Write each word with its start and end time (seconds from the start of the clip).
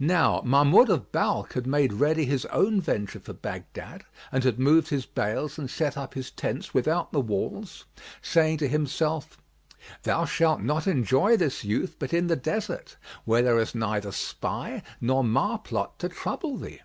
Now 0.00 0.40
Mahmud 0.44 0.88
of 0.90 1.12
Balkh 1.12 1.52
had 1.52 1.64
made 1.64 1.92
ready 1.92 2.24
his 2.24 2.44
own 2.46 2.80
venture 2.80 3.20
for 3.20 3.32
Baghdad 3.32 4.02
and 4.32 4.42
had 4.42 4.58
moved 4.58 4.88
his 4.88 5.06
bales 5.06 5.60
and 5.60 5.70
set 5.70 5.96
up 5.96 6.14
his 6.14 6.32
tents 6.32 6.74
without 6.74 7.12
the 7.12 7.20
walls, 7.20 7.84
saying 8.20 8.56
to 8.58 8.68
himself, 8.68 9.38
"Thou 10.02 10.24
shalt 10.24 10.60
not 10.60 10.88
enjoy 10.88 11.36
this 11.36 11.62
youth 11.62 11.94
but 12.00 12.12
in 12.12 12.26
the 12.26 12.34
desert, 12.34 12.96
where 13.24 13.42
there 13.42 13.60
is 13.60 13.72
neither 13.72 14.10
spy 14.10 14.82
nor 15.00 15.22
marplot 15.22 15.98
to 16.00 16.08
trouble 16.08 16.56
thee." 16.56 16.80